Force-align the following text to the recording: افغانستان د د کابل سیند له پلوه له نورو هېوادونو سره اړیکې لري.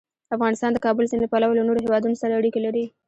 افغانستان 0.35 0.71
د 0.73 0.75
د 0.79 0.83
کابل 0.85 1.05
سیند 1.09 1.23
له 1.23 1.29
پلوه 1.31 1.55
له 1.57 1.63
نورو 1.67 1.83
هېوادونو 1.85 2.19
سره 2.21 2.37
اړیکې 2.39 2.59
لري. 2.65 2.85